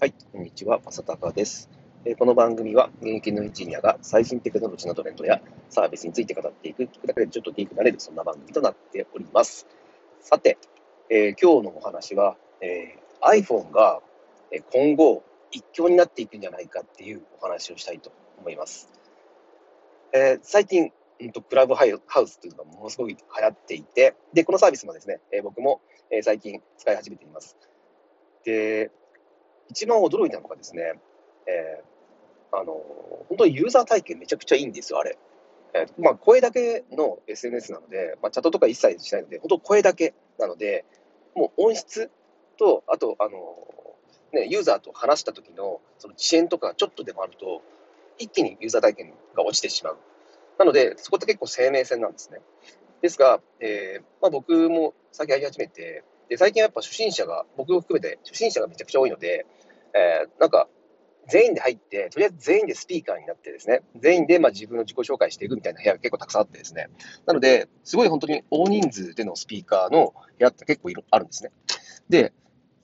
[0.00, 1.68] はい、こんにちは、正隆です。
[2.06, 9.66] えこの番組は現役のエンジニアが最新テクノロジーのトレンドやサービスについて語っていく、聞くだけでちょっとディープになれる、そんな番組となっております。
[10.22, 10.56] さて、
[11.10, 14.00] えー今日のお話は、えー iPhone が
[14.72, 18.88] 今後一強になっていくんじゃないかっていうお話をしたいと思います。
[20.14, 20.92] え最近、
[21.22, 27.54] んとクラブハイハウスっていうのがものすごい流行っていて、で、このサービスもですね、え僕も、え最近使い始めています。
[28.44, 28.90] で、
[29.70, 30.94] 一番驚いたのがですね、
[31.46, 31.90] えー
[32.52, 32.72] あの
[33.28, 35.16] 本当にユーザー体験めちゃくちゃいいんですよ、あれ。
[35.72, 40.84] えーまあ、声だけの SNS なので、まあ、チャットとか一切しないので、本当声だけなので、
[41.36, 42.10] もう音質
[42.58, 43.38] と、あと、あの
[44.32, 47.62] ね、ユーザーと話した時のその遅延とかちょっとでもあると、
[48.18, 49.98] 一気にユーザー体験が落ちてしまう。
[50.58, 52.40] なので、そこって結構生命線なんですね。
[53.00, 59.46] ですが、えーまあ、僕も最近やり始めて、で最近はやっぱ初心者が、僕を含めて初心者がめちゃくちゃ多いので、
[59.94, 60.68] えーなんか、
[61.28, 66.88] 全員で入って、とりあえず全員でスピーカーになってですね、全員でまあ自分の自己紹介していくみたいな部屋が結構たくさんあってですね、
[67.26, 71.50] なので、すごい本当に大人数でのスピーカーの部屋って結構いろあるんですね。
[72.08, 72.32] で、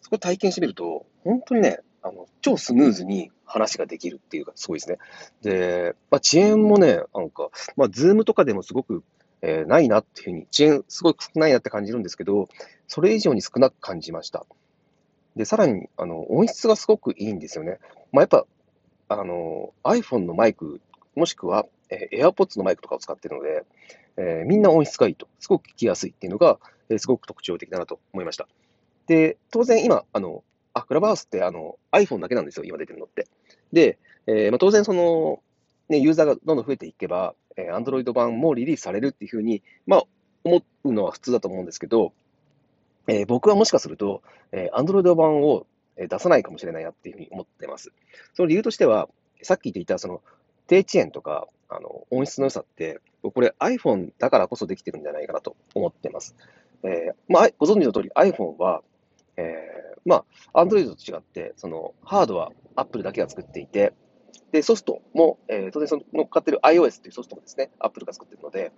[0.00, 4.98] そこ体験してみると、本当にね、あの超スムーズに話ができるっていうか、すごいですね。
[5.42, 9.02] で、まあ、遅延もね、なんか、まあ、ズームとかでもすごく、
[9.42, 12.48] えーないなっていうふうに、遅延すごい少ないなって感じるんですけど、
[12.86, 14.46] それ以上に少なく感じました。
[15.36, 17.78] で、さらに、あの、音質がすごくいいんですよね。
[18.12, 18.46] まあ、やっぱ、
[19.08, 20.80] あの、iPhone のマイク、
[21.14, 23.64] もしくは、えー AirPods のマイクとかを使ってるので、
[24.16, 28.48] えーみんな音質がいいと、すごく聞きやすいっていうのが、えーすごく特徴的だなと思いました。
[29.06, 30.42] で、当然今、あの、
[30.74, 33.26] あ、クラブハウスってあの iPhone だけなんですよ、今出てるのって。
[33.72, 35.42] で、えーまあ、当然その、
[35.88, 40.02] ね、ユーザーがどんどん増えていけば、えー Android 版もリリースされるっていうふうに、まあ、
[40.44, 42.12] 思うのは普通だと思うんですけど、
[43.06, 47.92] えー僕はもしかすると、えー Android 版を出さないかもしれないなっていうふうに思ってます。
[48.34, 49.08] その理由としては、
[49.42, 50.20] さっき言っていたその
[50.66, 56.36] 低遅延とかあの音質の良さって、これ iPhone だからこそできてるんじゃないかなと思ってます。
[56.82, 58.82] えーまあ、ご存知の通り iPhone は、
[59.36, 63.92] えーまあ、Android と違って、そのハードは Apple だけが作っていて、
[64.52, 68.72] で、ソフトも、えー当然その乗っかってる iOS というソフトもですね、Apple が作ってるので、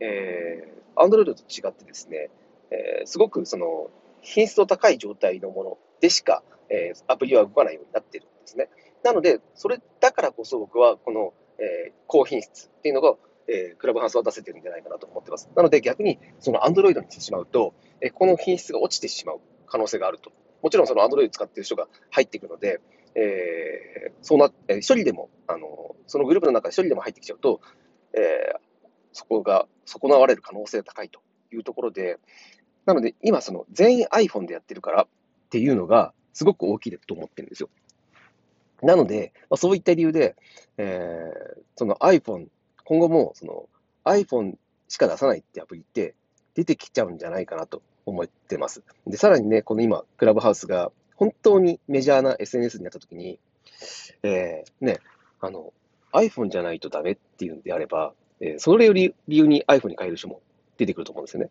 [0.00, 2.30] えー、Android と違ってですね、
[2.74, 3.90] えーすごくその
[4.22, 8.68] 品質の高い状態のものでしか、えーアプリは動かないようになっているんですね。
[9.02, 13.14] なので、それだからこそ僕はこの、えー高品質っていうのが、
[13.48, 15.50] えークラブハウスは出せてるんじゃないかなと思ってます。
[15.54, 20.32] なので逆にその Android にしてしまうと、えーこの品質が落ちてしまう可能性があると。
[20.62, 22.80] もちろんその Android 使ってる人が入ってくるので、
[23.14, 27.60] えーそうなえー一人でもあの、そのグループの中で一人でも入ってきちゃうと、
[28.14, 28.58] えー
[29.16, 31.20] そこが損なわれる可能性が高いと
[31.52, 32.18] いうところで、
[32.86, 35.06] なので今その全員 iPhone でやってるからっ
[35.50, 37.70] ていうのがすごく大きいと思ってるんですよ。
[38.82, 40.36] なので、まあ、そういった理由で、
[40.76, 42.46] えーその iPhone、
[42.84, 43.68] 今後もその
[44.04, 44.54] iPhone
[44.88, 46.14] しか出さないってアプリって
[46.54, 48.82] 出てきちゃうんじゃないかなと思ってます。
[49.06, 53.40] で、さらにね、この今、クラブハウスが本当にメジャーな SNS になったときに、
[54.22, 55.00] えーね、
[55.40, 55.72] あの、
[56.12, 60.42] iPhone じゃないとダメっていうんであれば、えーそれより理由に iPhone に変える人も
[60.76, 61.50] 出てくると思うんですよね。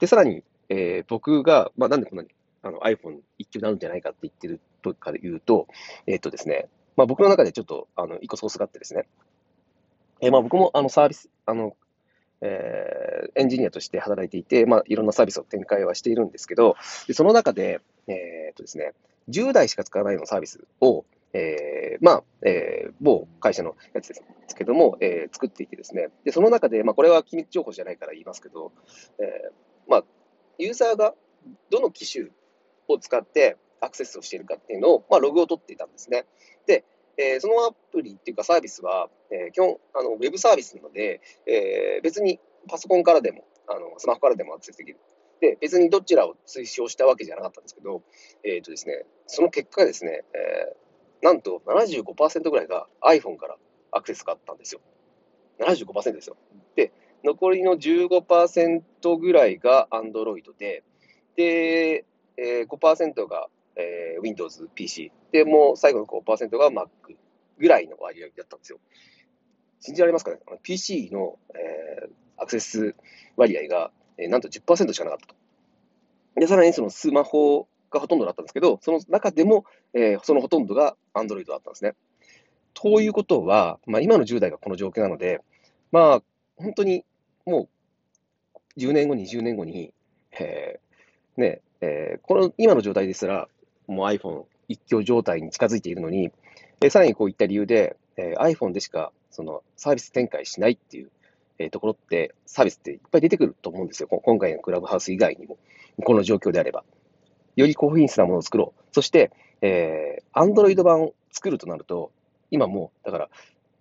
[0.00, 2.30] で、さらに、えー僕が、まあ、なんでこんなに
[2.62, 5.66] あの iPhone 一挙になるんじゃないかって言ってるとかで言うと、
[6.06, 9.06] えーっとですね、まあ、僕の中でちょっとあの一個ソースがあってですね、
[10.20, 11.76] えーまあ、僕もあのサービス、あの、
[12.40, 18.92] えーエンジニアとして働いていて、まあ、いろんなサービスを展開はしているんですけど、でその中で、えーっとですね、
[19.28, 28.72] 10台しか使わないようなサービスを、えーまあ、えー某会社のやつですけども、えー作っていてですね、で、その中で、まあ、これは機密情報じゃないから言いますけど、
[29.18, 30.04] えーまあ、
[30.58, 31.14] ユーザーが
[31.70, 32.28] どの機種
[32.88, 36.26] を使ってアクセスをしているかっていうのを、まあ、ログを取っていたんですね。
[36.66, 36.84] で、
[37.16, 44.98] えーそのアプリっていうかサービスは、えー基本あの、ウェブサービスなので、えー別にパソコンからでも、あのスマホからでもアクセスできる。
[45.40, 48.02] で、別にどちらを推奨したわけじゃなかったんですけど、
[48.44, 50.90] えーとですね、その結果ですね、えー
[51.22, 53.56] なんと75%ぐらいが iPhone から
[53.92, 54.80] アクセスがあったんですよ。
[55.58, 56.36] 75%ですよ。
[56.76, 56.92] で、
[57.24, 58.82] 残りの15%
[59.18, 60.82] ぐらいが Android で、
[61.36, 62.04] で、
[62.36, 66.88] えー5%が、えー Windows PC、で、もう最後の5%が Mac
[67.58, 68.78] ぐらいの割合だったんですよ。
[69.80, 72.10] 信じられますかね ?PC の、えー
[72.42, 72.94] アクセス
[73.36, 75.34] 割合が、えーなんと10%しかなかったと。
[76.36, 79.64] で、さらにそのスマホがほとんどだったんですけど、その中でも、
[79.94, 81.94] えーそのほとんどが Android だったんですね。
[82.74, 85.40] ということは、まあ、今の10代がこの状況なので、
[85.92, 86.22] まあ、
[86.56, 87.04] 本当に
[87.44, 87.68] もう
[88.80, 89.92] 10年後、20年後に、
[90.32, 93.48] えーねえーこの今の状態ですら、
[93.86, 96.32] もう iPhone 一強状態に近づいているのに、
[96.80, 101.10] えさらにこういった理由で、え iPhone でしかそのサービス展開しないっていう、
[101.58, 104.08] えところって、サービスっていっぱい出てくると思うんですよ。
[104.08, 105.58] 今回のクラブハウス以外にも、
[106.04, 106.84] この状況であれば。
[107.56, 108.82] より高品質なものを作ろう。
[108.92, 109.30] そして、
[109.60, 112.12] えー、Android 版を作るとなると、
[112.50, 113.28] 今もう、だから、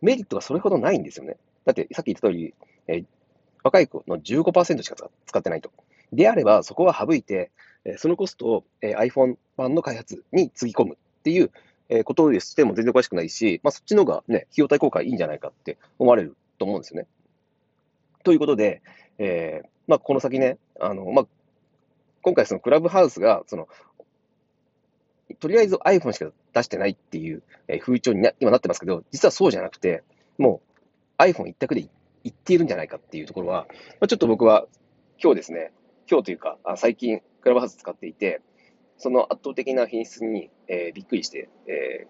[0.00, 1.36] メリットがそれほどないんですよね。
[1.64, 2.54] だって、さっき言った通り、
[2.88, 3.04] えー、
[3.68, 5.70] 若い子の15%しか使ってないと。
[6.12, 7.50] であれば、そこは省いて、
[7.98, 11.50] そのコストを iPhone 版の開発につぎ込むっていう
[12.04, 17.06] ことでしても全然おかしくないし、まあ、そっちの方がね、費用対効果いいんじゃないかって思われると思うんですよね。
[18.24, 18.82] ということで、
[19.18, 21.26] えー、まあ、この先ね、あの、まあ、
[22.22, 23.68] 今回クラブハウスが、その、
[25.40, 27.42] とりあえず iPhone しか出してないっていう
[27.80, 30.02] 風潮にな今なってますけど、実はそうじゃなくて、
[30.38, 30.62] も
[31.18, 31.88] う iPhone 一択で
[32.28, 33.66] いっているんじゃないかっていうところは、
[34.00, 34.66] まあ、ちょっと僕は
[35.22, 35.72] 今日ですね、
[36.10, 38.40] 今日というか、あ最近クラブハウス使っていて、
[38.98, 42.08] その圧倒的な品質に、えー、びっくりして、えー、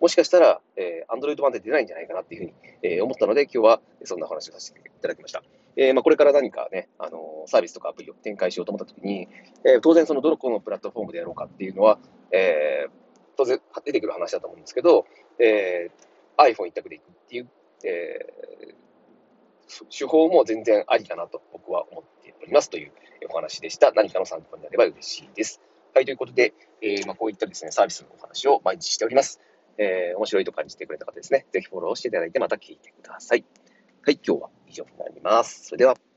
[0.00, 5.42] もしかしたら、えー、Android 版で出ないんじゃないかなっていうふうに、えー、思ったので、今日はそんな話をさせていただきました。
[5.76, 9.28] えーまあ、これから何かね、あのサービスとかアプリを展開しようと思ったときに、
[9.64, 11.98] えー、当然そのどこのプラットフォームでやろうかっていうのは、
[12.32, 12.90] えー、
[13.36, 15.06] 当然出てくる話だと思うんですけど、
[15.38, 17.48] えー、iPhone 一択でいくっていう、
[17.84, 18.74] えー、
[19.90, 22.92] 手法も全然ありかなと僕は思っておりますという
[23.30, 23.92] お話でした。
[23.92, 25.60] 何かの参考になれば嬉しいです。
[25.94, 29.40] はい、ということで、えーま、こういったですね、サービスのお話を毎日しております。
[29.78, 33.44] えー、面白いと感じてくれた方ですね、ぜひフォローしていただいてまた聞いてください。
[34.02, 35.66] はい、今日は以上になります。
[35.66, 36.09] それでは。